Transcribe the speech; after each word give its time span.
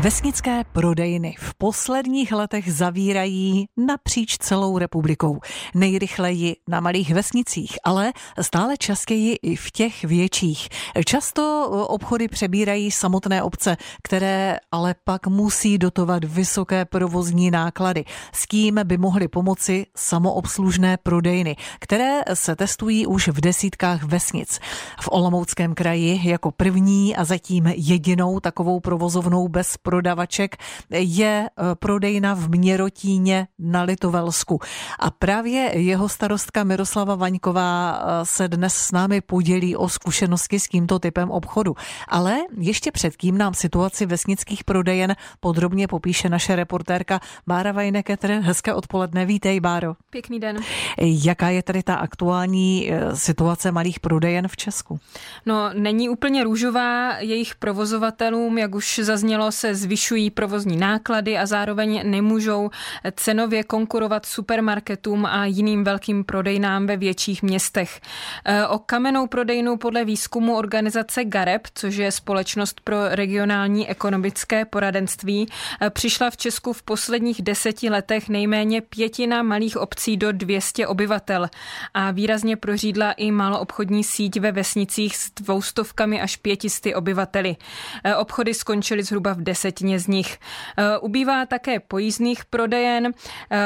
Vesnické 0.00 0.64
prodejny 0.72 1.34
v 1.38 1.54
posledních 1.54 2.32
letech 2.32 2.72
zavírají 2.72 3.66
napříč 3.76 4.36
celou 4.38 4.78
republikou. 4.78 5.40
Nejrychleji 5.74 6.56
na 6.68 6.80
malých 6.80 7.14
vesnicích, 7.14 7.78
ale 7.84 8.12
stále 8.40 8.76
častěji 8.76 9.36
i 9.42 9.56
v 9.56 9.70
těch 9.70 10.04
větších. 10.04 10.68
Často 11.06 11.68
obchody 11.88 12.28
přebírají 12.28 12.90
samotné 12.90 13.42
obce, 13.42 13.76
které 14.02 14.56
ale 14.72 14.94
pak 15.04 15.26
musí 15.26 15.78
dotovat 15.78 16.24
vysoké 16.24 16.84
provozní 16.84 17.50
náklady. 17.50 18.04
S 18.32 18.46
tím 18.46 18.80
by 18.84 18.98
mohly 18.98 19.28
pomoci 19.28 19.86
samoobslužné 19.96 20.96
prodejny, 21.02 21.56
které 21.80 22.20
se 22.34 22.56
testují 22.56 23.06
už 23.06 23.28
v 23.28 23.40
desítkách 23.40 24.02
vesnic. 24.02 24.60
V 25.00 25.08
Olomouckém 25.12 25.74
kraji 25.74 26.20
jako 26.24 26.50
první 26.50 27.16
a 27.16 27.24
zatím 27.24 27.66
jedinou 27.66 28.40
takovou 28.40 28.80
provozovnou 28.80 29.48
bez 29.48 29.76
prodavaček 29.88 30.56
je 30.90 31.48
eh, 31.48 31.74
prodejna 31.74 32.34
v 32.34 32.48
Měrotíně 32.48 33.48
na 33.58 33.82
Litovelsku. 33.82 34.60
A 34.98 35.10
právě 35.10 35.78
jeho 35.80 36.08
starostka 36.08 36.64
Miroslava 36.64 37.14
Vaňková 37.14 38.00
eh, 38.00 38.26
se 38.26 38.48
dnes 38.48 38.74
s 38.74 38.92
námi 38.92 39.20
podělí 39.20 39.76
o 39.76 39.88
zkušenosti 39.88 40.60
s 40.60 40.68
tímto 40.68 40.98
typem 40.98 41.30
obchodu. 41.30 41.74
Ale 42.08 42.36
ještě 42.58 42.92
předtím 42.92 43.38
nám 43.38 43.54
situaci 43.54 44.06
vesnických 44.06 44.64
prodejen 44.64 45.16
podrobně 45.40 45.88
popíše 45.88 46.28
naše 46.28 46.56
reportérka 46.56 47.20
Bára 47.46 47.72
Vajneketr. 47.72 48.28
Hezké 48.28 48.74
odpoledne, 48.74 49.24
vítej 49.24 49.60
Báro. 49.60 49.96
Pěkný 50.10 50.40
den. 50.40 50.56
Jaká 51.00 51.48
je 51.48 51.62
tady 51.62 51.82
ta 51.82 51.94
aktuální 51.94 52.92
eh, 52.92 53.16
situace 53.16 53.72
malých 53.72 54.00
prodejen 54.00 54.48
v 54.48 54.56
Česku? 54.56 55.00
No, 55.46 55.70
není 55.74 56.08
úplně 56.08 56.44
růžová. 56.44 57.18
Jejich 57.18 57.54
provozovatelům, 57.54 58.58
jak 58.58 58.74
už 58.74 59.00
zaznělo, 59.02 59.52
se 59.52 59.67
se 59.68 59.74
zvyšují 59.74 60.30
provozní 60.30 60.76
náklady 60.76 61.38
a 61.38 61.46
zároveň 61.46 62.10
nemůžou 62.10 62.70
cenově 63.16 63.64
konkurovat 63.64 64.26
supermarketům 64.26 65.26
a 65.26 65.44
jiným 65.44 65.84
velkým 65.84 66.24
prodejnám 66.24 66.86
ve 66.86 66.96
větších 66.96 67.42
městech. 67.42 68.00
E, 68.44 68.66
o 68.66 68.78
kamenou 68.78 69.26
prodejnu 69.26 69.76
podle 69.76 70.04
výzkumu 70.04 70.56
organizace 70.56 71.24
GAREP, 71.24 71.66
což 71.74 71.96
je 71.96 72.12
společnost 72.12 72.80
pro 72.80 73.08
regionální 73.08 73.88
ekonomické 73.88 74.64
poradenství, 74.64 75.46
e, 75.82 75.90
přišla 75.90 76.30
v 76.30 76.36
Česku 76.36 76.72
v 76.72 76.82
posledních 76.82 77.42
deseti 77.42 77.90
letech 77.90 78.28
nejméně 78.28 78.80
pětina 78.80 79.42
malých 79.42 79.76
obcí 79.76 80.16
do 80.16 80.32
200 80.32 80.86
obyvatel 80.86 81.48
a 81.94 82.10
výrazně 82.10 82.56
prořídla 82.56 83.12
i 83.12 83.30
maloobchodní 83.30 84.04
síť 84.04 84.40
ve 84.40 84.52
vesnicích 84.52 85.16
s 85.16 85.30
dvoustovkami 85.30 86.20
až 86.20 86.36
pětisty 86.36 86.94
obyvateli. 86.94 87.56
E, 88.04 88.16
obchody 88.16 88.54
skončily 88.54 89.02
zhruba 89.02 89.32
v 89.32 89.42
10 89.42 89.57
desetině 89.58 89.98
z 89.98 90.06
nich. 90.06 90.38
Eh, 90.76 90.98
ubývá 90.98 91.46
také 91.46 91.80
pojízdných 91.80 92.44
prodejen, 92.44 93.12
eh, 93.50 93.58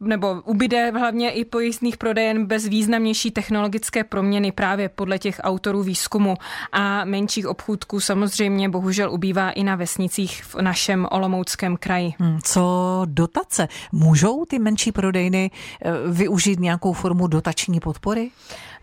nebo 0.00 0.42
ubyde 0.44 0.90
hlavně 0.90 1.30
i 1.30 1.44
pojízdných 1.44 1.96
prodejen 1.96 2.46
bez 2.46 2.68
významnější 2.68 3.30
technologické 3.30 4.04
proměny 4.04 4.52
právě 4.52 4.88
podle 4.88 5.18
těch 5.18 5.40
autorů 5.42 5.82
výzkumu 5.82 6.34
a 6.72 7.04
menších 7.04 7.46
obchůdků 7.46 8.00
samozřejmě 8.00 8.68
bohužel 8.68 9.12
ubývá 9.12 9.50
i 9.50 9.64
na 9.64 9.76
vesnicích 9.76 10.44
v 10.44 10.54
našem 10.54 11.06
Olomouckém 11.10 11.76
kraji. 11.76 12.14
Hmm, 12.18 12.38
co 12.44 13.02
dotace? 13.04 13.68
Můžou 13.92 14.44
ty 14.44 14.58
menší 14.58 14.92
prodejny 14.92 15.50
eh, 15.50 15.92
využít 16.12 16.60
nějakou 16.60 16.92
formu 16.92 17.26
dotační 17.26 17.80
podpory? 17.80 18.30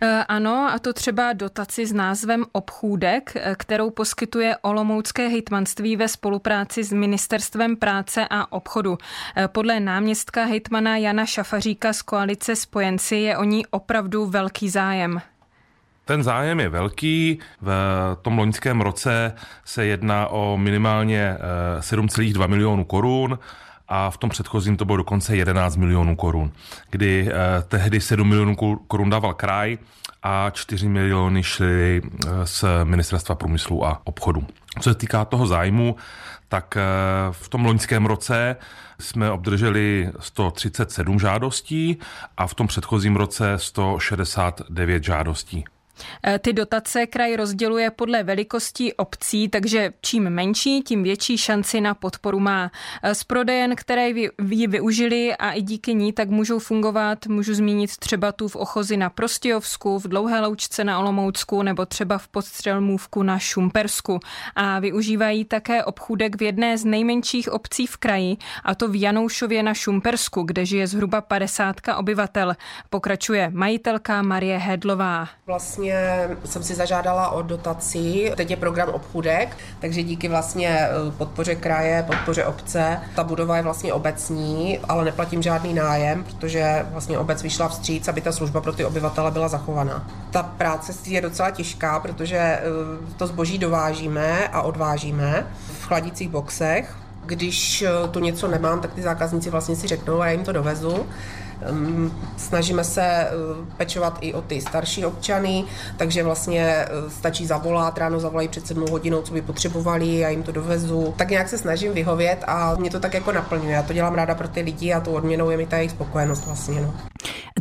Eh, 0.05 0.25
ano, 0.27 0.69
a 0.73 0.79
to 0.79 0.93
třeba 0.93 1.33
dotaci 1.33 1.85
s 1.85 1.93
názvem 1.93 2.45
Obchůdek, 2.51 3.33
eh, 3.35 3.55
kterou 3.57 3.89
poskytuje 3.89 4.57
Olomoucké 4.61 5.27
hejtmanství 5.27 5.95
ve 5.95 6.07
spolupráci 6.07 6.83
s 6.83 6.93
Ministerstvem 6.93 7.75
práce 7.75 8.27
a 8.29 8.51
obchodu. 8.51 8.97
Eh, 9.35 9.47
podle 9.47 9.79
náměstka 9.79 10.45
hejtmana 10.45 10.97
Jana 10.97 11.25
Šafaříka 11.25 11.93
z 11.93 12.01
koalice 12.01 12.55
Spojenci 12.55 13.15
je 13.15 13.37
o 13.37 13.43
ní 13.43 13.65
opravdu 13.65 14.25
velký 14.25 14.69
zájem. 14.69 15.21
Ten 16.05 16.23
zájem 16.23 16.59
je 16.59 16.69
velký. 16.69 17.39
V 17.61 17.71
tom 18.21 18.37
loňském 18.37 18.81
roce 18.81 19.33
se 19.65 19.85
jedná 19.85 20.27
o 20.27 20.57
minimálně 20.57 21.37
7,2 21.79 22.47
milionů 22.47 22.83
korun 22.85 23.39
a 23.87 24.09
v 24.09 24.17
tom 24.17 24.29
předchozím 24.29 24.77
to 24.77 24.85
bylo 24.85 24.97
dokonce 24.97 25.35
11 25.35 25.75
milionů 25.75 26.15
korun, 26.15 26.51
kdy 26.89 27.29
eh, 27.29 27.61
tehdy 27.67 28.01
7 28.01 28.27
milionů 28.27 28.55
korun 28.87 29.09
dával 29.09 29.33
kraj 29.33 29.77
a 30.23 30.49
4 30.49 30.89
miliony 30.89 31.43
šly 31.43 32.01
eh, 32.05 32.29
z 32.43 32.65
Ministerstva 32.83 33.35
průmyslu 33.35 33.85
a 33.85 34.01
obchodu. 34.03 34.47
Co 34.79 34.89
se 34.89 34.95
týká 34.95 35.25
toho 35.25 35.47
zájmu, 35.47 35.95
tak 36.49 36.77
eh, 36.77 36.81
v 37.31 37.49
tom 37.49 37.65
loňském 37.65 38.05
roce 38.05 38.55
jsme 38.99 39.31
obdrželi 39.31 40.11
137 40.19 41.19
žádostí 41.19 41.97
a 42.37 42.47
v 42.47 42.53
tom 42.53 42.67
předchozím 42.67 43.15
roce 43.15 43.53
169 43.57 45.03
žádostí. 45.03 45.63
Eh, 46.27 46.39
ty 46.39 46.53
dotace 46.53 47.07
kraj 47.07 47.35
rozděluje 47.35 47.91
podle 47.91 48.23
velikosti 48.23 48.93
obcí, 48.93 49.49
takže 49.49 49.93
čím 50.01 50.29
menší, 50.29 50.81
tím 50.81 51.03
větší 51.03 51.37
šanci 51.37 51.81
na 51.81 51.93
podporu 51.93 52.39
má. 52.39 52.71
Z 53.13 53.21
eh, 53.21 53.25
prodejen, 53.27 53.75
které 53.75 54.09
ji 54.09 54.67
využili 54.67 55.35
a 55.35 55.51
i 55.51 55.61
díky 55.61 55.93
ní, 55.93 56.13
tak 56.13 56.29
můžou 56.29 56.59
fungovat, 56.59 57.27
můžu 57.27 57.53
zmínit 57.53 57.97
třeba 57.97 58.31
tu 58.31 58.47
v 58.47 58.55
Ochozi 58.55 58.97
na 58.97 59.09
Prostějovsku, 59.09 59.99
v 59.99 60.07
Dlouhé 60.07 60.41
Loučce 60.41 60.83
na 60.83 60.99
Olomoucku 60.99 61.61
nebo 61.61 61.85
třeba 61.85 62.17
v 62.17 62.27
Podstřelmůvku 62.27 63.23
na 63.23 63.39
Šumpersku. 63.39 64.19
A 64.55 64.79
využívají 64.79 65.45
také 65.45 65.83
obchůdek 65.83 66.35
v 66.35 66.41
jedné 66.43 66.77
z 66.77 66.85
nejmenších 66.85 67.51
obcí 67.51 67.87
v 67.87 67.97
kraji, 67.97 68.37
a 68.63 68.75
to 68.75 68.87
v 68.87 69.01
Janoušově 69.01 69.63
na 69.63 69.73
Šumpersku, 69.73 70.43
kde 70.43 70.65
žije 70.65 70.87
zhruba 70.87 71.21
50 71.21 71.75
obyvatel. 71.97 72.55
Pokračuje 72.89 73.49
majitelka 73.53 74.21
Marie 74.21 74.57
Hedlová. 74.57 75.27
Vlastně 75.47 75.82
vlastně 75.91 76.37
jsem 76.45 76.63
si 76.63 76.75
zažádala 76.75 77.29
o 77.29 77.41
dotaci, 77.41 78.33
teď 78.35 78.49
je 78.49 78.57
program 78.57 78.89
obchůdek, 78.89 79.57
takže 79.79 80.03
díky 80.03 80.27
vlastně 80.27 80.69
eh, 80.69 81.11
podpoře 81.17 81.55
kraje, 81.55 82.03
podpoře 82.07 82.45
obce, 82.45 82.99
ta 83.15 83.23
budova 83.23 83.57
je 83.57 83.63
vlastně 83.63 83.93
obecní, 83.93 84.79
ale 84.89 85.05
neplatím 85.05 85.41
žádný 85.41 85.73
nájem, 85.73 86.23
protože 86.23 86.85
vlastně 86.91 87.17
obec 87.17 87.43
vyšla 87.43 87.67
vstříc, 87.67 88.07
aby 88.07 88.21
ta 88.21 88.31
služba 88.31 88.61
pro 88.61 88.73
ty 88.73 88.85
obyvatele 88.85 89.31
byla 89.31 89.47
zachovaná. 89.47 90.07
Ta 90.31 90.43
práce 90.43 90.93
je 91.05 91.21
docela 91.21 91.51
těžká, 91.51 91.99
protože 91.99 92.37
eh, 92.37 92.61
to 93.17 93.27
zboží 93.27 93.57
dovážíme 93.57 94.47
a 94.47 94.61
odvážíme 94.61 95.47
v 95.79 95.85
chladících 95.85 96.29
boxech, 96.29 96.95
když 97.25 97.81
eh, 97.81 98.07
tu 98.11 98.19
něco 98.19 98.47
nemám, 98.47 98.81
tak 98.81 98.93
ty 98.93 99.01
zákazníci 99.01 99.49
vlastně 99.49 99.75
si 99.75 99.87
řeknou 99.87 100.21
a 100.21 100.25
já 100.25 100.31
jim 100.31 100.43
to 100.43 100.51
dovezu. 100.51 101.05
Snažíme 102.37 102.83
se 102.83 103.01
eh, 103.03 103.29
pečovat 103.77 104.17
i 104.21 104.33
o 104.33 104.41
ty 104.41 104.61
starší 104.61 105.05
občany, 105.05 105.65
takže 105.97 106.23
vlastně 106.23 106.61
eh, 106.61 106.87
stačí 107.09 107.45
zavolat, 107.45 107.97
ráno 107.97 108.19
zavolají 108.19 108.47
před 108.47 108.67
sedmou 108.67 108.87
hodinou, 108.91 109.21
co 109.21 109.33
by 109.33 109.41
potřebovali, 109.41 110.17
já 110.17 110.29
jim 110.29 110.43
to 110.43 110.51
dovezu. 110.51 111.13
Tak 111.17 111.29
nějak 111.29 111.49
se 111.49 111.57
snažím 111.57 111.93
vyhovět 111.93 112.43
a 112.47 112.75
mě 112.75 112.89
to 112.89 112.99
tak 112.99 113.13
jako 113.13 113.31
naplňuje. 113.31 113.75
Já 113.75 113.83
to 113.83 113.93
dělám 113.93 114.15
ráda 114.15 114.35
pro 114.35 114.47
ty 114.47 114.61
lidi 114.61 114.93
a 114.93 114.99
tu 114.99 115.11
odměnou 115.11 115.49
je 115.49 115.57
mi 115.57 115.65
ta 115.65 115.77
jejich 115.77 115.91
spokojenost 115.91 116.45
vlastně. 116.45 116.81
No. 116.81 116.93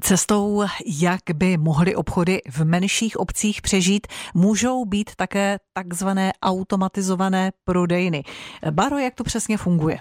Cestou, 0.01 0.65
jak 1.01 1.21
by 1.35 1.57
mohly 1.57 1.95
obchody 1.95 2.41
v 2.51 2.65
menších 2.65 3.17
obcích 3.17 3.63
přežít, 3.63 4.07
můžou 4.35 4.85
být 4.85 5.11
také 5.17 5.59
takzvané 5.73 6.33
automatizované 6.43 7.53
prodejny. 7.65 8.23
Baro, 8.71 8.99
jak 8.99 9.15
to 9.15 9.25
přesně 9.25 9.57
funguje? 9.57 9.99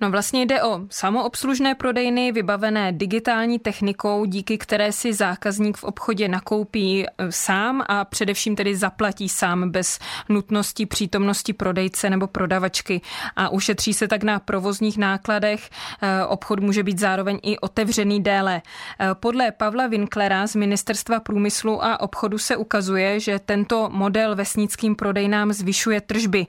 No 0.00 0.10
vlastně 0.10 0.42
jde 0.42 0.62
o 0.62 0.80
samoobslužné 0.90 1.74
prodejny 1.74 2.32
vybavené 2.32 2.92
digitální 3.30 3.58
technikou, 3.58 4.24
díky 4.24 4.58
které 4.58 4.92
si 4.92 5.12
zákazník 5.12 5.76
v 5.76 5.84
obchodě 5.84 6.28
nakoupí 6.28 7.06
e, 7.06 7.32
sám 7.32 7.82
a 7.88 8.04
především 8.04 8.56
tedy 8.56 8.76
zaplatí 8.76 9.28
sám 9.28 9.70
bez 9.70 9.98
nutnosti 10.28 10.86
přítomnosti 10.86 11.52
prodejce 11.52 12.10
nebo 12.10 12.26
prodavačky 12.26 13.00
a 13.36 13.48
ušetří 13.48 13.94
se 13.94 14.08
tak 14.08 14.22
na 14.22 14.38
provozních 14.40 14.98
nákladech. 14.98 15.70
E, 16.02 16.24
obchod 16.24 16.60
může 16.60 16.82
být 16.82 16.98
zároveň 16.98 17.38
i 17.42 17.58
otevřený 17.58 18.22
déle. 18.22 18.56
E, 18.56 19.14
podle 19.14 19.52
Pavla 19.52 19.86
Winklera 19.86 20.46
z 20.46 20.54
Ministerstva 20.54 21.20
průmyslu 21.20 21.84
a 21.84 22.00
obchodu 22.00 22.38
se 22.38 22.56
ukazuje, 22.56 23.20
že 23.20 23.38
tento 23.38 23.88
model 23.92 24.36
vesnickým 24.36 24.96
prodejnám 24.96 25.52
zvyšuje 25.52 26.00
tržby. 26.00 26.46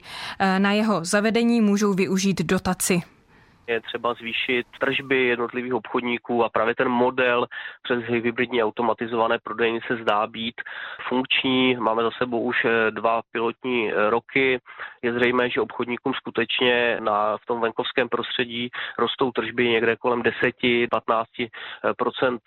Na 0.58 0.72
jeho 0.72 1.04
zavedení 1.04 1.60
můžou 1.60 1.94
využít 1.94 2.42
dotaci. 2.42 3.02
Je 3.66 3.80
třeba 3.80 4.14
zvýšit 4.14 4.66
tržby 4.78 5.26
jednotlivých 5.26 5.74
obchodníků 5.74 6.44
a 6.44 6.48
právě 6.48 6.74
ten 6.74 6.88
model 6.88 7.46
přes 7.82 8.04
hybridní 8.04 8.62
automatizované 8.62 9.38
prodejny 9.38 9.80
se 9.86 9.96
zdá 9.96 10.26
být 10.26 10.54
funkční. 11.08 11.76
Máme 11.76 12.02
za 12.02 12.10
sebou 12.10 12.40
už 12.40 12.64
eh, 12.64 12.90
dva 12.90 13.20
pilotní 13.32 13.92
eh, 13.92 14.10
roky. 14.10 14.60
Je 15.02 15.12
zřejmé, 15.12 15.50
že 15.50 15.60
obchodníkům 15.60 16.14
skutečně 16.14 16.96
na, 17.00 17.36
v 17.36 17.46
tom 17.46 17.60
venkovském 17.60 18.08
prostředí 18.08 18.70
rostou 18.98 19.32
tržby 19.32 19.68
někde 19.68 19.96
kolem 19.96 20.22
10-15% 20.22 21.48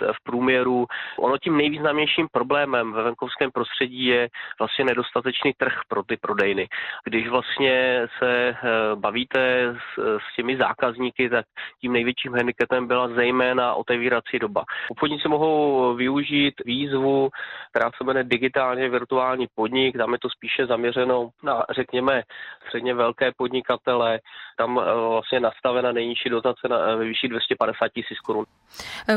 v 0.01 0.23
průměru. 0.23 0.85
Ono 1.19 1.37
tím 1.37 1.57
nejvýznamnějším 1.57 2.27
problémem 2.31 2.93
ve 2.93 3.03
venkovském 3.03 3.51
prostředí 3.51 4.05
je 4.05 4.29
vlastně 4.59 4.85
nedostatečný 4.85 5.53
trh 5.57 5.73
pro 5.87 6.03
ty 6.03 6.17
prodejny. 6.17 6.67
Když 7.03 7.27
vlastně 7.27 8.07
se 8.19 8.49
eh, 8.49 8.55
bavíte 8.95 9.73
s, 9.73 10.17
s 10.17 10.35
těmi 10.35 10.57
zákazníky, 10.57 11.04
tak 11.29 11.45
tím 11.81 11.93
největším 11.93 12.33
handicapem 12.33 12.87
byla 12.87 13.07
zejména 13.07 13.73
otevírací 13.73 14.39
doba. 14.39 14.63
Obchodníci 14.89 15.27
mohou 15.27 15.93
využít 15.95 16.53
výzvu, 16.65 17.29
která 17.69 17.91
se 17.97 18.03
jmenuje 18.03 18.23
digitálně 18.23 18.89
virtuální 18.89 19.47
podnik, 19.55 19.97
tam 19.97 20.13
je 20.13 20.19
to 20.19 20.29
spíše 20.29 20.65
zaměřeno 20.65 21.29
na, 21.43 21.65
řekněme, 21.75 22.23
středně 22.67 22.93
velké 22.93 23.31
podnikatele, 23.37 24.19
tam 24.57 24.79
eh, 24.79 25.09
vlastně 25.09 25.39
nastavena 25.39 25.91
nejnižší 25.91 26.29
dotace 26.29 26.67
na, 26.69 26.77
eh, 26.77 26.95
ve 26.95 27.05
výši 27.05 27.27
250 27.27 27.87
tisíc 27.89 28.19
korun. 28.19 28.45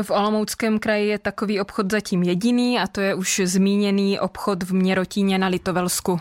V 0.03 0.11
Olomouckém 0.11 0.79
kraji 0.79 1.07
je 1.07 1.19
takový 1.19 1.61
obchod 1.61 1.91
zatím 1.91 2.23
jediný 2.23 2.79
a 2.79 2.87
to 2.87 3.01
je 3.01 3.15
už 3.15 3.41
zmíněný 3.43 4.19
obchod 4.19 4.63
v 4.63 4.73
Měrotíně 4.73 5.37
na 5.37 5.47
Litovelsku. 5.47 6.19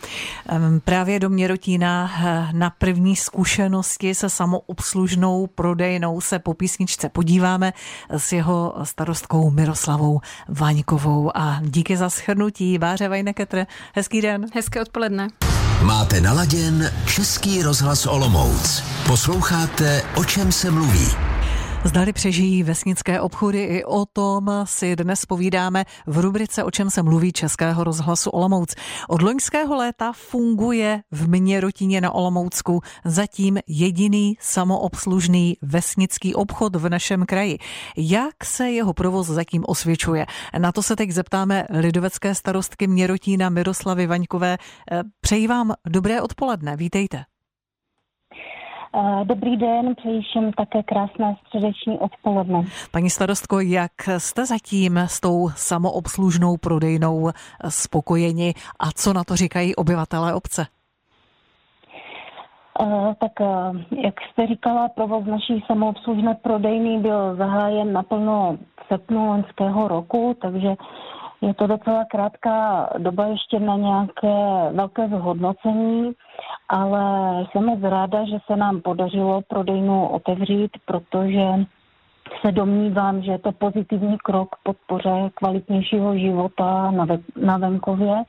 Právě 0.84 1.20
do 1.20 1.28
Měrotína 1.28 2.10
eh, 2.10 2.48
na 2.52 2.70
první 2.70 3.16
zkušenosti 3.16 4.14
se 4.14 4.30
samoobslužnou 4.30 5.46
prodejnou 5.58 6.20
se 6.20 6.38
po 6.38 6.55
písničce 6.55 7.08
podíváme 7.08 7.72
s 8.10 8.32
jeho 8.32 8.75
starostkou 8.82 9.50
Miroslavou 9.50 10.20
Vaňkovou 10.49 11.31
a 11.34 11.60
díky 11.62 11.96
za 11.96 12.10
schrnutí. 12.10 12.78
Báře 12.78 13.08
Vajneketr, 13.08 13.66
hezký 13.94 14.20
den. 14.20 14.46
Hezké 14.55 14.82
odpoledne. 14.82 15.28
Máte 15.82 16.20
naladěn 16.20 16.93
Český 17.06 17.62
rozhlas 17.62 18.06
Olomouc. 18.06 18.82
Posloucháte, 19.06 20.02
o 20.16 20.25
čem 20.25 20.52
se 20.52 20.70
mluví. 20.70 21.38
Zdali 21.84 22.12
přežijí 22.12 22.62
vesnické 22.62 23.20
obchody, 23.20 23.62
i 23.62 23.84
o 23.84 24.06
tom 24.06 24.50
si 24.64 24.96
dnes 24.96 25.26
povídáme 25.26 25.84
v 26.06 26.19
rubrice 26.19 26.64
O 26.64 26.70
čem 26.70 26.90
se 26.90 27.02
mluví 27.02 27.32
Českého 27.32 27.84
rozhlasu 27.84 28.30
Olomouc. 28.30 28.75
Od 29.08 29.22
loňského 29.22 29.76
léta 29.76 30.12
funguje 30.12 31.02
v 31.10 31.28
Měrotině 31.28 32.00
na 32.00 32.12
Olomoucku 32.12 32.80
zatím 33.04 33.58
jediný 33.66 34.36
samoobslužný 34.40 35.56
vesnický 35.62 36.34
obchod 36.34 36.76
v 36.76 36.88
našem 36.88 37.26
kraji. 37.26 37.58
Jak 37.96 38.44
se 38.44 38.70
jeho 38.70 38.94
provoz 38.94 39.26
zatím 39.26 39.64
osvědčuje? 39.66 40.26
Na 40.58 40.72
to 40.72 40.82
se 40.82 40.96
teď 40.96 41.10
zeptáme 41.10 41.66
lidovecké 41.70 42.34
starostky 42.34 42.86
Měrotína 42.86 43.48
Miroslavy 43.48 44.06
Vaňkové. 44.06 44.58
Přeji 45.20 45.46
vám 45.46 45.72
dobré 45.88 46.22
odpoledne, 46.22 46.76
vítejte. 46.76 47.25
Eh, 48.94 49.25
dobrý 49.25 49.56
den, 49.56 49.94
přeji 49.94 50.23
všem 50.23 50.52
také 50.52 50.82
krásné 50.82 51.37
středeční 51.46 51.99
odpoledne. 51.99 52.62
Paní 52.90 53.11
starostko, 53.11 53.61
jak 53.61 53.93
jste 54.19 54.46
zatím 54.46 54.99
s 54.99 55.20
tou 55.20 55.49
samoobslužnou 55.49 56.56
prodejnou 56.56 57.31
spokojeni 57.69 58.55
a 58.81 58.90
co 58.94 59.12
na 59.12 59.25
to 59.25 59.37
říkají 59.37 59.76
obyvatelé 59.76 60.35
obce? 60.35 60.67
Uh, 62.81 63.14
tak 63.14 63.32
jak 64.05 64.14
jste 64.32 64.46
říkala, 64.46 64.88
provoz 64.88 65.25
naší 65.25 65.64
samoobslužné 65.67 66.35
prodejny 66.35 66.99
byl 66.99 67.37
zahájen 67.37 67.93
naplno 67.93 68.58
v 68.81 68.87
srpnu 68.87 69.26
loňského 69.26 69.88
roku, 69.88 70.37
takže 70.43 70.75
je 71.40 71.55
to 71.55 71.67
docela 71.67 72.05
krátká 72.05 72.88
doba 72.99 73.26
ještě 73.26 73.61
na 73.61 73.76
nějaké 73.76 74.37
velké 74.73 75.08
zhodnocení, 75.08 76.12
ale 76.68 77.44
jsem 77.50 77.64
moc 77.64 77.80
ráda, 77.82 78.24
že 78.24 78.38
se 78.46 78.56
nám 78.56 78.80
podařilo 78.80 79.40
prodejnu 79.48 80.08
otevřít, 80.08 80.70
protože 80.84 81.44
se 82.46 82.52
domnívám, 82.52 83.22
že 83.22 83.30
je 83.30 83.38
to 83.38 83.52
pozitivní 83.52 84.18
krok 84.18 84.48
k 84.48 84.58
podpoře 84.62 85.30
kvalitnějšího 85.34 86.18
života 86.18 86.90
na, 86.90 87.04
ve, 87.04 87.18
na 87.36 87.56
venkově. 87.56 88.22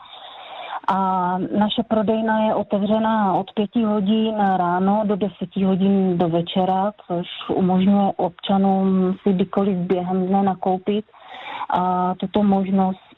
A 0.87 1.37
naše 1.37 1.83
prodejna 1.87 2.39
je 2.39 2.55
otevřená 2.55 3.33
od 3.33 3.53
5 3.53 3.75
hodin 3.75 4.35
ráno 4.57 5.01
do 5.05 5.15
10 5.15 5.55
hodin 5.65 6.17
do 6.17 6.29
večera, 6.29 6.91
což 7.07 7.27
umožňuje 7.53 8.13
občanům 8.17 9.15
si 9.23 9.33
kdykoliv 9.33 9.77
během 9.77 10.27
dne 10.27 10.43
nakoupit 10.43 11.05
a 11.69 12.13
tuto 12.17 12.43
možnost 12.43 13.08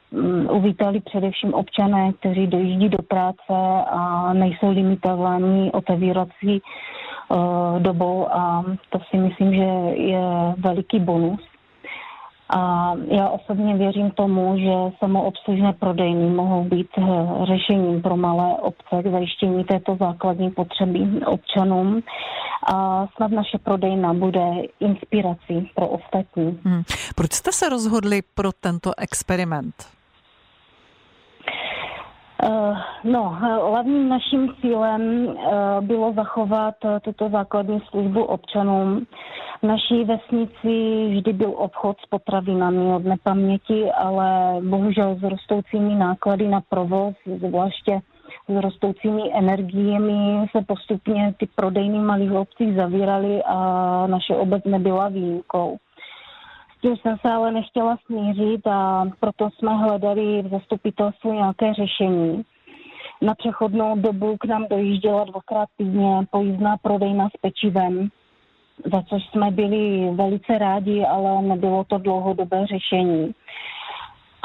uvítali 0.52 1.00
především 1.00 1.54
občané, 1.54 2.14
kteří 2.14 2.48
dojíždí 2.48 2.90
do 2.90 2.98
práce 3.08 3.86
a 3.92 4.34
nejsou 4.34 4.70
limitováni 4.72 5.72
otevírací 5.72 6.62
uh, 7.30 7.80
dobou 7.80 8.28
a 8.32 8.64
to 8.90 9.00
si 9.10 9.18
myslím, 9.18 9.54
že 9.54 9.70
je 10.02 10.22
veliký 10.58 11.00
bonus. 11.00 11.42
A 12.56 12.94
já 13.08 13.30
osobně 13.30 13.76
věřím 13.76 14.12
tomu, 14.12 14.58
že 14.58 14.98
samoobslužné 15.00 15.74
prodejny 15.74 16.30
mohou 16.30 16.64
být 16.64 16.88
eh, 16.98 17.04
řešením 17.46 18.02
pro 18.02 18.18
malé 18.18 18.58
obce 18.62 19.04
k 19.04 19.12
zajištění 19.12 19.64
této 19.64 19.96
základní 20.00 20.52
potřeby 20.52 21.00
občanům. 21.26 22.04
A 22.74 23.08
snad 23.16 23.32
naše 23.32 23.58
prodejna 23.58 24.14
bude 24.14 24.42
inspirací 24.80 25.72
pro 25.76 25.88
ostatní. 25.88 26.60
Hmm. 26.66 26.84
Proč 27.16 27.34
jste 27.34 27.52
se 27.52 27.70
rozhodli 27.70 28.22
pro 28.36 28.52
tento 28.52 28.92
experiment? 28.98 30.01
Uh, 32.44 32.78
no, 33.04 33.30
hlavním 33.70 34.10
naším 34.10 34.54
cílem 34.62 35.26
uh, 35.28 35.36
bylo 35.82 36.14
zachovat 36.14 36.76
uh, 36.86 36.92
tuto 37.02 37.30
základní 37.30 37.80
službu 37.90 38.24
občanům 38.24 39.06
v 39.62 39.68
naší 39.68 40.04
vesnici 40.04 41.08
vždy 41.10 41.34
byl 41.34 41.54
obchod 41.58 41.98
s 42.00 42.06
potravinami 42.06 42.94
od 42.94 43.04
nepaměti, 43.06 43.92
ale 43.92 44.56
bohužel 44.62 45.16
s 45.16 45.24
rostoucími 45.24 45.96
náklady 45.96 46.48
na 46.48 46.62
provoz, 46.70 47.16
zvláště 47.48 48.00
s 48.48 48.62
rostoucími 48.62 49.22
energiemi 49.34 50.48
se 50.52 50.64
postupně 50.68 51.34
ty 51.40 51.48
prodejny 51.56 52.00
malých 52.00 52.32
obcí 52.32 52.76
zavíraly 52.76 53.44
a 53.44 53.58
naše 54.08 54.36
obec 54.36 54.64
nebyla 54.66 55.10
výjimkou. 55.10 55.78
Tím 56.82 56.98
jsem 56.98 57.18
se 57.18 57.32
ale 57.32 57.52
nechtěla 57.52 57.98
smířit 58.06 58.68
a 58.68 59.06
proto 59.20 59.50
jsme 59.50 59.78
hledali 59.78 60.42
v 60.42 60.50
zastupitelstvu 60.50 61.34
nějaké 61.34 61.74
řešení. 61.74 62.44
Na 63.22 63.36
přechodnou 63.36 63.96
dobu 63.96 64.38
k 64.38 64.46
nám 64.46 64.66
dojížděla 64.70 65.24
dvakrát 65.24 65.70
týdně 65.78 66.28
pojízdná 66.32 66.78
prodejna 66.78 67.30
s 67.30 67.38
pečivem, 67.42 68.10
za 68.92 69.02
což 69.02 69.24
jsme 69.26 69.52
byli 69.52 70.10
velice 70.16 70.58
rádi, 70.58 71.06
ale 71.06 71.42
nebylo 71.42 71.84
to 71.84 71.98
dlouhodobé 71.98 72.68
řešení. 72.68 73.32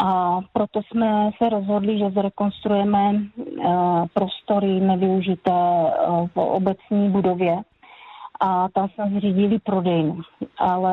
A 0.04 0.40
proto 0.52 0.80
jsme 0.82 1.30
se 1.38 1.48
rozhodli, 1.48 1.98
že 1.98 2.10
zrekonstruujeme 2.10 3.10
uh, 3.10 4.06
prostory 4.14 4.80
nevyužité 4.80 5.50
uh, 5.50 6.28
v 6.28 6.36
obecní 6.36 7.10
budově 7.10 7.56
a 8.40 8.68
tam 8.74 8.88
jsme 8.88 9.10
zřídili 9.10 9.58
prodejnu. 9.58 10.20
Ale 10.58 10.92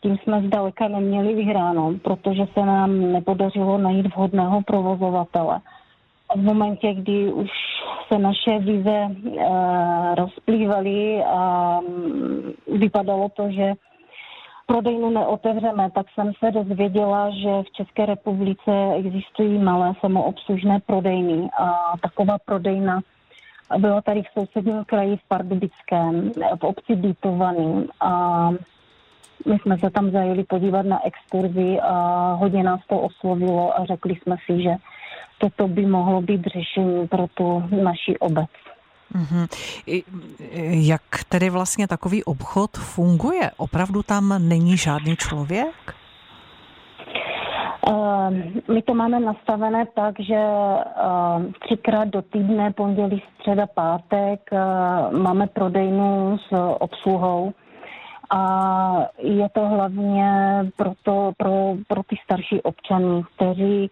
tím 0.00 0.18
jsme 0.18 0.42
zdaleka 0.42 0.88
neměli 0.88 1.34
vyhráno, 1.34 1.94
protože 2.02 2.46
se 2.54 2.66
nám 2.66 3.12
nepodařilo 3.12 3.78
najít 3.78 4.14
vhodného 4.14 4.62
provozovatele 4.62 5.60
v 6.36 6.42
momentě, 6.42 6.94
kdy 6.94 7.32
už 7.32 7.50
se 8.12 8.18
naše 8.18 8.58
vize 8.58 9.06
uh, 9.06 10.14
rozplývaly 10.14 11.24
a 11.24 11.78
um, 11.78 12.78
vypadalo 12.78 13.28
to, 13.28 13.50
že 13.50 13.72
prodejnu 14.66 15.10
neotevřeme, 15.10 15.90
tak 15.90 16.06
jsem 16.14 16.32
se 16.44 16.50
dozvěděla, 16.50 17.30
že 17.30 17.62
v 17.62 17.70
České 17.72 18.06
republice 18.06 18.72
existují 18.96 19.58
malé 19.58 19.92
samoobslužné 20.00 20.80
prodejny 20.86 21.50
a 21.58 21.94
taková 22.02 22.38
prodejna 22.44 23.00
byla 23.78 24.00
tady 24.02 24.22
v 24.22 24.32
sousedním 24.38 24.84
kraji 24.84 25.16
v 25.16 25.28
Pardubickém, 25.28 26.32
v 26.60 26.64
obci 26.64 26.96
Dítovaný 26.96 27.86
a 28.00 28.50
my 29.46 29.58
jsme 29.58 29.78
se 29.78 29.90
tam 29.90 30.10
zajeli 30.10 30.44
podívat 30.44 30.86
na 30.86 31.06
exkurzi 31.06 31.80
a 31.80 31.92
hodně 32.32 32.62
nás 32.62 32.80
to 32.88 33.00
oslovilo 33.00 33.80
a 33.80 33.84
řekli 33.84 34.14
jsme 34.14 34.36
si, 34.46 34.62
že 34.62 34.70
toto 35.38 35.68
by 35.68 35.86
mohlo 35.86 36.22
být 36.22 36.44
řešení 36.46 37.08
pro 37.08 37.26
tu 37.34 37.62
naši 37.82 38.18
obec. 38.18 38.50
Mm-hmm. 39.14 39.48
Jak 40.88 41.02
tedy 41.28 41.50
vlastně 41.50 41.88
takový 41.88 42.24
obchod 42.24 42.70
funguje? 42.76 43.50
Opravdu 43.56 44.02
tam 44.02 44.48
není 44.48 44.76
žádný 44.76 45.16
člověk? 45.16 45.99
Uh, 47.88 48.30
my 48.74 48.82
to 48.82 48.94
máme 48.94 49.20
nastavené 49.20 49.86
tak, 49.94 50.20
že 50.20 50.36
uh, 50.36 51.52
třikrát 51.64 52.08
do 52.08 52.22
týdne, 52.22 52.72
pondělí, 52.72 53.22
středa, 53.34 53.66
pátek, 53.66 54.40
uh, 54.52 55.18
máme 55.18 55.46
prodejnu 55.46 56.38
s 56.38 56.52
obsluhou. 56.78 57.52
A 58.30 59.08
je 59.18 59.48
to 59.48 59.68
hlavně 59.68 60.30
pro, 60.76 60.92
to, 61.02 61.32
pro, 61.36 61.74
pro 61.88 62.02
ty 62.02 62.16
starší 62.24 62.62
občany, 62.62 63.22
kteří 63.36 63.90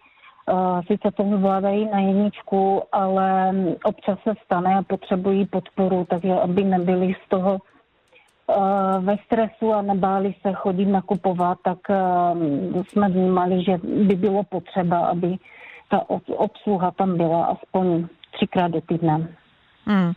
sice 0.87 1.11
to 1.11 1.23
zvládají 1.37 1.89
na 1.91 1.99
jedničku, 1.99 2.81
ale 2.91 3.55
občas 3.83 4.19
se 4.23 4.33
stane 4.45 4.75
a 4.75 4.83
potřebují 4.83 5.45
podporu, 5.45 6.07
takže 6.09 6.33
aby 6.33 6.63
nebyli 6.63 7.13
z 7.25 7.29
toho 7.29 7.59
ve 8.99 9.17
stresu 9.25 9.73
a 9.73 9.81
nebáli 9.81 10.35
se 10.41 10.53
chodit 10.53 10.85
nakupovat, 10.85 11.57
tak 11.63 11.77
uh, 11.89 12.83
jsme 12.83 13.09
vnímali, 13.09 13.63
že 13.63 13.77
by 13.83 14.15
bylo 14.15 14.43
potřeba, 14.43 14.99
aby 14.99 15.37
ta 15.89 16.05
obsluha 16.37 16.91
tam 16.91 17.17
byla 17.17 17.45
aspoň 17.45 18.07
třikrát 18.31 18.67
do 18.67 18.81
týdne. 18.81 19.27
Hmm. 19.85 20.13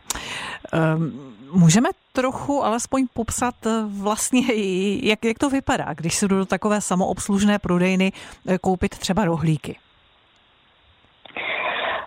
Um, 0.95 1.33
můžeme 1.53 1.89
trochu 2.11 2.63
alespoň 2.63 3.07
popsat 3.13 3.65
eh, 3.65 3.83
vlastně, 3.87 4.41
jak, 5.03 5.25
jak 5.25 5.39
to 5.39 5.49
vypadá, 5.49 5.93
když 5.93 6.15
se 6.15 6.27
jdu 6.27 6.37
do 6.37 6.45
takové 6.45 6.81
samoobslužné 6.81 7.59
prodejny 7.59 8.11
eh, 8.47 8.57
koupit 8.57 8.97
třeba 8.97 9.25
rohlíky? 9.25 9.75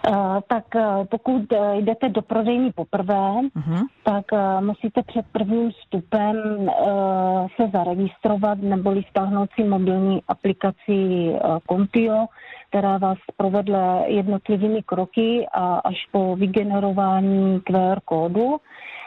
Uh, 0.09 0.41
tak 0.49 0.65
uh, 0.75 1.05
pokud 1.05 1.43
jdete 1.75 2.09
do 2.09 2.23
prodejny 2.23 2.73
poprvé, 2.73 3.15
uh-huh. 3.15 3.83
tak 4.05 4.25
musíte 4.61 5.03
před 5.03 5.27
prvním 5.33 5.71
vstupem 5.71 6.37
se 7.57 7.71
zaregistrovat 7.73 8.59
neboli 8.59 9.03
stáhnout 9.11 9.51
si 9.55 9.65
mobilní 9.65 10.23
aplikaci 10.29 11.33
Contio, 11.71 12.27
která 12.69 12.99
vás 12.99 13.19
provedle 13.37 14.05
jednotlivými 14.07 14.83
kroky 14.83 15.47
a 15.53 15.77
až 15.85 15.97
po 16.13 16.37
vygenerování 16.37 17.61
QR 17.61 18.01
kódu 18.05 18.61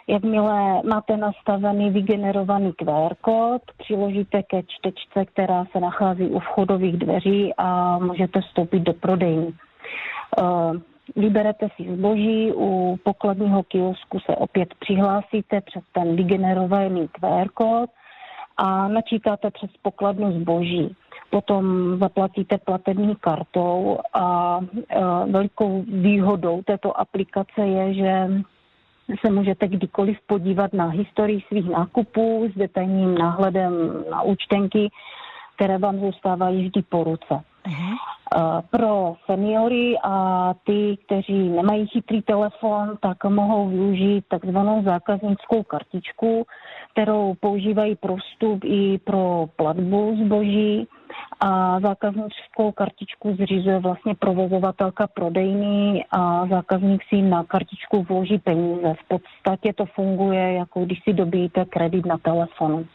Jakmile 0.09 0.81
máte 0.83 1.17
nastavený 1.17 1.89
vygenerovaný 1.89 2.73
QR 2.73 3.15
kód, 3.21 3.61
přiložíte 3.77 4.43
ke 4.43 4.63
čtečce, 4.63 5.25
která 5.25 5.65
se 5.71 5.79
nachází 5.79 6.23
u 6.27 6.39
vchodových 6.39 6.97
dveří 6.97 7.53
a 7.57 7.99
můžete 7.99 8.41
vstoupit 8.41 8.79
do 8.79 8.93
prodejny. 8.93 9.53
Vyberete 11.15 11.67
si 11.75 11.95
zboží, 11.95 12.51
u 12.55 12.99
pokladního 13.03 13.63
kiosku 13.63 14.19
se 14.19 14.35
opět 14.35 14.73
přihlásíte 14.79 15.61
přes 15.61 15.83
ten 15.93 16.15
vygenerovaný 16.15 17.07
QR 17.07 17.49
kód 17.53 17.89
a 18.57 18.87
načítáte 18.87 19.51
přes 19.51 19.69
pokladnu 19.81 20.39
zboží. 20.39 20.95
Potom 21.29 21.95
zaplatíte 21.99 22.57
platební 22.57 23.15
kartou 23.15 23.99
a 24.13 24.59
eh, 24.89 24.99
velikou 25.31 25.83
výhodou 25.87 26.61
této 26.61 26.99
aplikace 26.99 27.61
je, 27.61 27.93
že 27.93 28.29
se 29.25 29.31
můžete 29.31 29.67
kdykoliv 29.67 30.17
podívat 30.27 30.73
na 30.73 30.85
historii 30.85 31.41
svých 31.47 31.69
nákupů 31.69 32.49
s 32.53 32.57
detailním 32.57 33.15
náhledem 33.15 34.03
na 34.11 34.21
účtenky, 34.21 34.89
které 35.55 35.77
vám 35.77 35.99
zůstávají 35.99 36.65
vždy 36.65 36.81
po 36.81 37.03
ruce. 37.03 37.43
Uh-huh. 37.69 38.61
Pro 38.69 39.15
seniory 39.25 39.95
a 40.03 40.53
ty, 40.65 40.97
kteří 41.05 41.49
nemají 41.49 41.87
chytrý 41.87 42.21
telefon, 42.21 42.97
tak 43.01 43.23
mohou 43.23 43.67
využít 43.67 44.25
takzvanou 44.27 44.83
zákaznickou 44.83 45.63
kartičku, 45.63 46.45
kterou 46.91 47.33
používají 47.39 47.95
pro 47.95 48.15
vstup 48.15 48.59
i 48.63 48.97
pro 48.97 49.45
platbu 49.55 50.17
zboží 50.25 50.87
a 51.39 51.79
zákaznickou 51.79 52.71
kartičku 52.71 53.37
zřizuje 53.41 53.79
vlastně 53.79 54.15
provozovatelka 54.15 55.07
prodejny 55.07 56.05
a 56.11 56.47
zákazník 56.47 57.01
si 57.09 57.21
na 57.21 57.43
kartičku 57.43 58.03
vloží 58.03 58.37
peníze. 58.37 58.93
V 58.93 59.07
podstatě 59.07 59.73
to 59.73 59.85
funguje, 59.85 60.53
jako 60.53 60.85
když 60.85 60.99
si 61.03 61.13
dobíjíte 61.13 61.65
kredit 61.65 62.05
na 62.05 62.17
telefonu. 62.17 62.85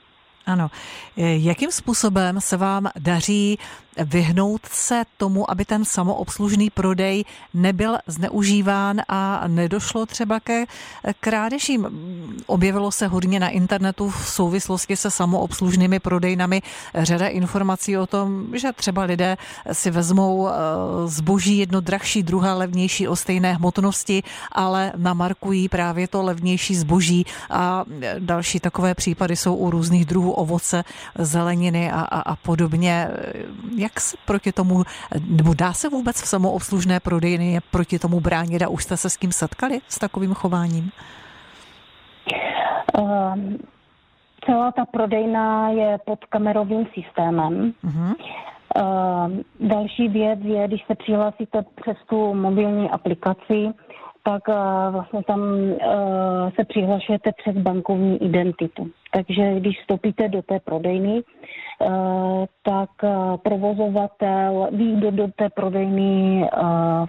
Ano. 0.47 0.69
Jakým 1.17 1.71
způsobem 1.71 2.41
se 2.41 2.57
vám 2.57 2.89
daří 2.99 3.59
vyhnout 3.97 4.67
se 4.67 5.03
tomu, 5.17 5.51
aby 5.51 5.65
ten 5.65 5.85
samoobslužný 5.85 6.71
prodej 6.71 7.25
nebyl 7.55 7.99
zneužíván 8.07 9.01
a 9.09 9.45
nedošlo 9.49 10.07
třeba 10.07 10.41
ke 10.41 10.65
krádežím. 11.21 11.89
Objevilo 12.47 12.93
se 12.93 13.07
hodně 13.07 13.41
na 13.41 13.49
internetu 13.49 14.11
v 14.11 14.29
souvislosti 14.29 14.97
se 14.97 15.11
samoobslužnými 15.11 16.01
prodejnami. 16.01 16.63
Řada 16.95 17.27
informací 17.27 17.97
o 17.99 18.07
tom, 18.07 18.47
že 18.53 18.73
třeba 18.73 19.03
lidé 19.03 19.37
si 19.73 19.91
vezmou 19.91 20.49
eh, 20.49 20.53
zboží 21.07 21.59
jedno 21.59 21.81
drahší, 21.81 22.23
druhé 22.23 22.53
levnější 22.53 23.09
o 23.09 23.17
stejné 23.17 23.55
hmotnosti, 23.55 24.23
ale 24.53 24.93
namarkují 24.97 25.69
právě 25.69 26.09
to 26.09 26.23
levnější 26.23 26.75
zboží. 26.75 27.27
A 27.51 27.85
další 28.19 28.61
takové 28.61 28.95
případy 28.95 29.37
jsou 29.37 29.55
u 29.55 29.71
různých 29.71 30.05
druhů 30.05 30.31
ovoce, 30.31 30.85
zeleniny 31.19 31.91
a, 31.91 32.01
a, 32.01 32.21
a 32.21 32.37
podobně 32.37 33.09
jak 33.85 34.01
se 34.01 34.17
proti 34.27 34.53
tomu, 34.53 34.83
nebo 35.29 35.55
dá 35.55 35.73
se 35.73 35.89
vůbec 35.89 36.23
v 36.23 36.27
samoobslužné 36.27 37.01
prodejny 37.01 37.59
proti 37.71 37.99
tomu 37.99 38.21
bránit 38.21 38.63
a 38.63 38.69
už 38.69 38.85
jste 38.85 38.97
se 38.97 39.11
s 39.11 39.17
tím 39.17 39.33
setkali, 39.33 39.81
s 39.89 39.99
takovým 39.99 40.35
chováním? 40.35 40.91
Uh, 42.99 43.35
celá 44.47 44.73
ta 44.73 44.85
prodejna 44.85 45.71
je 45.71 45.99
pod 46.07 46.25
kamerovým 46.25 46.87
systémem. 46.95 47.75
Uh-huh. 47.85 48.15
Uh, 48.77 49.69
další 49.69 50.09
věc 50.09 50.41
je, 50.43 50.69
když 50.69 50.85
se 50.87 50.95
přihlásíte 50.95 51.65
přes 51.83 51.97
tu 52.09 52.35
mobilní 52.35 52.91
aplikaci, 52.91 53.69
tak 54.25 54.49
uh, 54.49 54.55
vlastně 54.93 55.23
tam 55.23 55.41
uh, 55.41 55.79
se 56.57 56.65
přihlašujete 56.65 57.31
přes 57.33 57.57
bankovní 57.57 58.25
identitu. 58.25 58.91
Takže 59.13 59.55
když 59.55 59.81
vstoupíte 59.81 60.29
do 60.29 60.43
té 60.43 60.61
prodejny, 60.61 61.23
uh, 61.23 62.45
tak 62.63 62.91
provozovatel 63.43 64.69
ví, 64.73 64.97
kdo 64.97 65.11
do 65.11 65.29
té 65.37 65.49
prodejny 65.51 66.49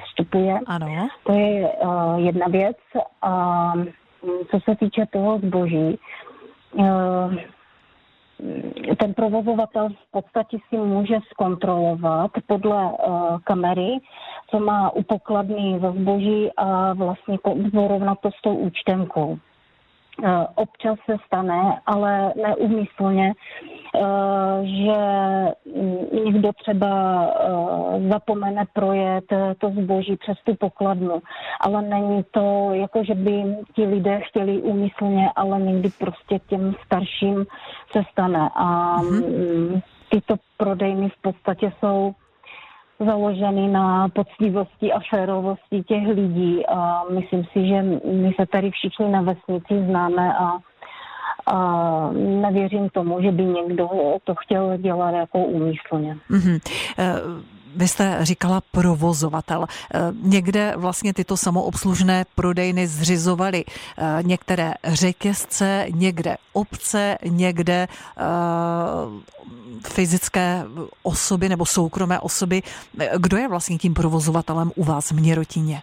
vstupuje. 0.05 0.59
Ano. 0.67 1.07
To 1.23 1.33
je 1.33 1.71
jedna 2.15 2.47
věc. 2.47 2.77
A 3.21 3.73
co 4.51 4.59
se 4.59 4.75
týče 4.75 5.05
toho 5.11 5.39
zboží, 5.39 5.99
ten 8.99 9.13
provozovatel 9.13 9.89
v 9.89 10.11
podstatě 10.11 10.57
si 10.69 10.77
může 10.77 11.19
zkontrolovat 11.31 12.31
podle 12.47 12.83
uh, 12.83 13.39
kamery, 13.43 13.97
co 14.49 14.59
má 14.59 14.91
u 14.91 15.03
pokladny 15.03 15.79
za 15.81 15.91
zboží 15.91 16.49
a 16.57 16.93
vlastně 16.93 17.37
porovnat 17.71 18.17
to 18.21 18.29
s 18.31 18.41
tou 18.41 18.55
účtenkou. 18.55 19.37
Eh, 20.23 20.47
občas 20.55 20.99
se 21.05 21.15
stane, 21.27 21.81
ale 21.85 22.33
neumyslně, 22.35 23.33
eh, 23.95 23.99
že 24.63 24.97
někdo 26.23 26.51
třeba 26.53 27.23
eh, 27.25 28.09
zapomene 28.09 28.65
projet 28.73 29.23
to 29.57 29.69
zboží 29.69 30.17
přes 30.17 30.37
tu 30.43 30.55
pokladnu. 30.55 31.21
Ale 31.61 31.81
není 31.81 32.23
to 32.31 32.69
jako, 32.73 33.03
že 33.03 33.15
by 33.15 33.43
ti 33.75 33.85
lidé 33.85 34.21
chtěli 34.21 34.61
úmyslně, 34.61 35.29
ale 35.35 35.61
někdy 35.61 35.89
prostě 35.89 36.39
těm 36.39 36.75
starším 36.85 37.45
se 37.91 38.03
stane. 38.11 38.49
A 38.55 38.97
mm-hmm. 39.01 39.81
tyto 40.09 40.35
prodejny 40.57 41.09
v 41.09 41.21
podstatě 41.21 41.71
jsou 41.79 42.13
založený 42.99 43.67
na 43.67 44.09
poctivosti 44.09 44.93
a 44.93 44.99
férovosti 45.09 45.83
těch 45.83 46.07
lidí 46.07 46.65
a 46.65 47.03
myslím 47.09 47.43
si, 47.43 47.67
že 47.67 47.81
my 48.11 48.31
se 48.39 48.45
tady 48.45 48.71
všichni 48.71 49.09
na 49.09 49.21
vesnici 49.21 49.85
známe 49.87 50.33
a, 50.37 50.51
a 51.45 52.09
nevěřím 52.13 52.89
tomu, 52.89 53.21
že 53.21 53.31
by 53.31 53.45
někdo 53.45 53.89
to 54.23 54.35
chtěl 54.35 54.77
dělat 54.77 55.11
jako 55.11 55.39
úmyslně. 55.39 56.17
Mm-hmm. 56.31 56.59
Vy 57.75 57.87
jste 57.87 58.17
říkala 58.21 58.61
provozovatel. 58.71 59.65
Eh, 59.93 59.99
někde 60.21 60.73
vlastně 60.77 61.13
tyto 61.13 61.37
samoobslužné 61.37 62.25
prodejny 62.35 62.87
zřizovaly 62.87 63.63
eh, 63.67 64.19
některé 64.23 64.73
řetězce, 64.83 65.85
někde 65.93 66.35
obce, 66.53 67.17
někde 67.25 67.87
eh, 67.87 68.23
fyzické 69.87 70.63
osoby 71.03 71.49
nebo 71.49 71.65
soukromé 71.65 72.19
osoby. 72.19 72.61
Kdo 73.17 73.37
je 73.37 73.47
vlastně 73.47 73.77
tím 73.77 73.93
provozovatelem 73.93 74.71
u 74.75 74.83
vás 74.83 75.11
v 75.11 75.19
Měrotíně? 75.19 75.81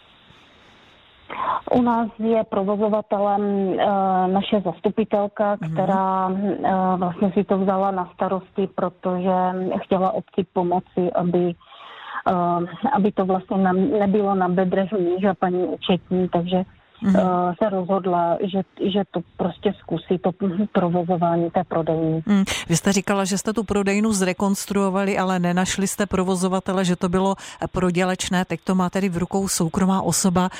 U 1.72 1.82
nás 1.82 2.08
je 2.18 2.44
provozovatelem 2.44 3.42
e, 3.42 3.86
naše 4.28 4.60
zastupitelka, 4.60 5.56
mm-hmm. 5.56 5.72
která 5.72 6.30
e, 6.30 6.96
vlastně 6.96 7.32
si 7.32 7.44
to 7.44 7.58
vzala 7.58 7.90
na 7.90 8.10
starosti, 8.14 8.68
protože 8.74 9.34
chtěla 9.82 10.12
obci 10.12 10.44
pomoci, 10.52 11.12
aby 11.14 11.54
aby 12.92 13.12
to 13.12 13.24
vlastně 13.24 13.56
nebylo 13.98 14.34
na 14.34 14.48
bedrech 14.48 14.92
mých 14.92 15.24
a 15.24 15.34
paní 15.34 15.64
účetní, 15.64 16.28
takže 16.28 16.62
mm. 17.02 17.14
se 17.62 17.70
rozhodla, 17.70 18.38
že, 18.52 18.62
že 18.92 19.02
to 19.10 19.20
prostě 19.36 19.74
zkusí 19.78 20.18
to 20.18 20.30
provozování 20.72 21.50
té 21.50 21.64
prodejny. 21.64 22.22
Mm. 22.26 22.44
Vy 22.68 22.76
jste 22.76 22.92
říkala, 22.92 23.24
že 23.24 23.38
jste 23.38 23.52
tu 23.52 23.64
prodejnu 23.64 24.12
zrekonstruovali, 24.12 25.18
ale 25.18 25.38
nenašli 25.38 25.86
jste 25.86 26.06
provozovatele, 26.06 26.84
že 26.84 26.96
to 26.96 27.08
bylo 27.08 27.34
prodělečné. 27.72 28.44
Teď 28.44 28.60
to 28.64 28.74
má 28.74 28.90
tedy 28.90 29.08
v 29.08 29.16
rukou 29.16 29.48
soukromá 29.48 30.02
osoba. 30.02 30.50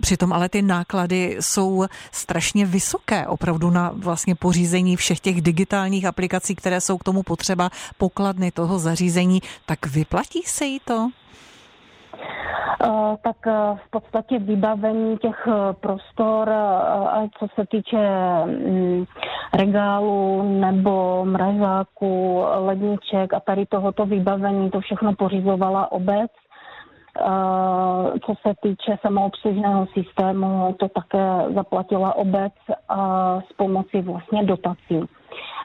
Přitom 0.00 0.32
ale 0.32 0.48
ty 0.48 0.62
náklady 0.62 1.36
jsou 1.40 1.86
strašně 2.12 2.66
vysoké 2.66 3.26
opravdu 3.26 3.70
na 3.70 3.92
vlastně 3.94 4.34
pořízení 4.34 4.96
všech 4.96 5.20
těch 5.20 5.42
digitálních 5.42 6.04
aplikací, 6.04 6.54
které 6.54 6.80
jsou 6.80 6.98
k 6.98 7.04
tomu 7.04 7.22
potřeba, 7.22 7.70
pokladny 7.98 8.50
toho 8.50 8.78
zařízení. 8.78 9.40
Tak 9.66 9.86
vyplatí 9.86 10.42
se 10.46 10.64
jí 10.64 10.80
to? 10.84 11.10
Eh, 12.84 13.16
tak 13.22 13.36
eh, 13.46 13.74
v 13.86 13.90
podstatě 13.90 14.38
vybavení 14.38 15.18
těch 15.18 15.48
eh, 15.48 15.72
prostor, 15.80 16.50
co 17.38 17.46
se 17.54 17.66
týče 17.66 17.98
mm, 18.46 19.04
regálu 19.54 20.42
nebo 20.60 21.24
mrazáku, 21.24 22.42
ledniček 22.58 23.34
a 23.34 23.40
tady 23.40 23.66
tohoto 23.66 24.06
vybavení, 24.06 24.70
to 24.70 24.80
všechno 24.80 25.14
pořizovala 25.14 25.92
obec. 25.92 26.30
Co 28.26 28.34
se 28.46 28.54
týče 28.62 28.96
samoobslužného 29.02 29.86
systému, 29.86 30.76
to 30.78 30.88
také 30.88 31.44
zaplatila 31.54 32.14
obec 32.16 32.52
s 33.48 33.52
pomocí 33.56 34.00
vlastně 34.00 34.44
dotací. 34.44 35.00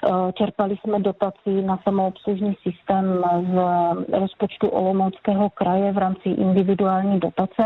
Eh, 0.04 0.34
čerpali 0.34 0.78
jsme 0.78 1.00
dotací 1.00 1.62
na 1.66 1.80
samoobslužný 1.84 2.58
systém 2.64 3.24
z 3.54 3.56
rozpočtu 4.20 4.68
Olomouckého 4.68 5.50
kraje 5.50 5.92
v 5.92 5.98
rámci 5.98 6.30
individuální 6.30 7.20
dotace 7.20 7.64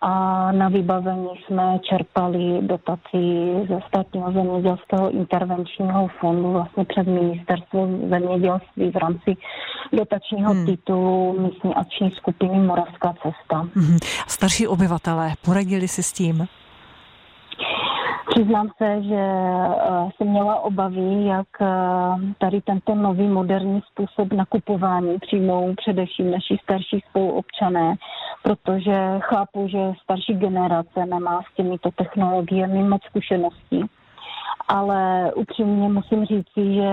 a 0.00 0.12
na 0.52 0.68
vybavení 0.68 1.28
jsme 1.46 1.78
čerpali 1.90 2.58
dotací 2.62 3.50
ze 3.68 3.80
státního 3.88 4.32
zemědělského 4.32 5.10
intervenčního 5.10 6.08
fondu 6.20 6.52
vlastně 6.52 6.84
před 6.84 7.06
ministerstvo 7.06 7.88
zemědělství 8.08 8.90
v 8.90 8.96
rámci 8.96 9.36
dotačního 9.92 10.52
hmm. 10.52 10.66
titulu 10.66 11.40
místní 11.40 11.74
akční 11.74 12.10
skupiny 12.10 12.58
Moravská 12.58 13.14
cesta. 13.22 13.68
Hmm. 13.74 13.98
Starší 14.28 14.66
obyvatelé 14.66 15.32
poradili 15.44 15.88
si 15.88 16.02
s 16.02 16.12
tím? 16.12 16.48
Přiznám 18.28 18.70
se, 18.76 19.02
že 19.02 19.20
eh, 19.20 20.08
jsem 20.16 20.28
měla 20.28 20.60
obavy, 20.60 21.24
jak 21.24 21.46
eh, 21.60 21.66
tady 22.38 22.60
tento 22.60 22.94
nový 22.94 23.26
moderní 23.28 23.80
způsob 23.92 24.32
nakupování 24.32 25.18
přijmou 25.18 25.74
především 25.74 26.30
naši 26.30 26.56
starší 26.62 27.00
spoluobčané, 27.10 27.94
protože 28.42 29.18
chápu, 29.20 29.68
že 29.68 29.92
starší 30.02 30.34
generace 30.34 31.06
nemá 31.06 31.42
s 31.42 31.54
těmito 31.56 31.90
technologiemi 31.90 32.82
moc 32.82 33.02
zkušeností. 33.02 33.84
Ale 34.68 35.32
upřímně 35.34 35.88
musím 35.88 36.24
říci, 36.24 36.74
že 36.74 36.90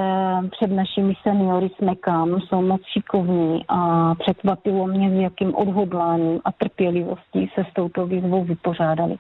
před 0.52 0.72
našimi 0.72 1.14
seniory 1.24 1.70
jsme 1.70 1.96
kam, 1.96 2.42
jsou 2.42 2.62
moc 2.62 2.82
šikovní 2.86 3.66
a 3.68 4.12
překvapilo 4.16 4.88
mě, 4.88 5.10
s 5.10 5.14
jakým 5.14 5.56
odhodláním 5.56 6.40
a 6.46 6.52
trpělivostí 6.52 7.52
se 7.56 7.66
s 7.72 7.74
touto 7.74 8.06
výzvou 8.06 8.44
vypořádali. 8.44 9.18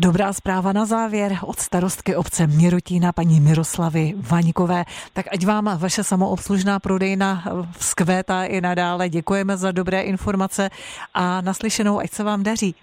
Dobrá 0.00 0.32
zpráva 0.32 0.72
na 0.72 0.86
závěr 0.86 1.38
od 1.42 1.60
starostky 1.60 2.16
obce 2.16 2.46
Měrotína 2.46 3.12
paní 3.12 3.40
Miroslavy 3.40 4.14
Vaňkové. 4.16 4.84
Tak 5.12 5.26
ať 5.32 5.46
vám 5.46 5.78
vaše 5.78 6.04
samoobslužná 6.04 6.78
prodejna 6.78 7.44
vzkvétá 7.78 8.44
i 8.44 8.60
nadále. 8.60 9.08
Děkujeme 9.08 9.56
za 9.56 9.72
dobré 9.72 10.02
informace 10.02 10.70
a 11.14 11.40
naslyšenou, 11.40 11.98
ať 11.98 12.10
se 12.10 12.24
vám 12.24 12.42
daří. 12.42 12.74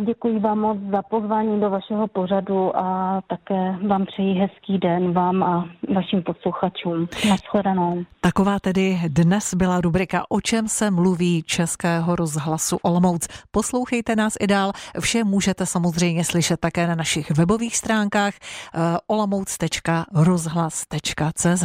Děkuji 0.00 0.38
vám 0.38 0.58
moc 0.58 0.78
za 0.90 1.02
pozvání 1.02 1.60
do 1.60 1.70
vašeho 1.70 2.08
pořadu 2.08 2.76
a 2.76 3.20
také 3.28 3.76
vám 3.86 4.06
přeji 4.06 4.34
hezký 4.34 4.78
den 4.78 5.12
vám 5.12 5.42
a 5.42 5.68
vašim 5.94 6.22
posluchačům. 6.22 7.08
Naschledanou. 7.28 8.04
Taková 8.20 8.60
tedy 8.60 9.00
dnes 9.08 9.54
byla 9.54 9.80
rubrika 9.80 10.24
O 10.28 10.40
čem 10.40 10.68
se 10.68 10.90
mluví 10.90 11.42
Českého 11.42 12.16
rozhlasu 12.16 12.76
Olomouc. 12.82 13.28
Poslouchejte 13.50 14.16
nás 14.16 14.34
i 14.40 14.46
dál. 14.46 14.72
Vše 15.00 15.24
můžete 15.24 15.66
samozřejmě 15.66 16.24
slyšet 16.24 16.60
také 16.60 16.86
na 16.86 16.94
našich 16.94 17.30
webových 17.30 17.76
stránkách 17.76 18.34
eh, 18.34 18.78
olomouc.rozhlas.cz. 19.06 21.64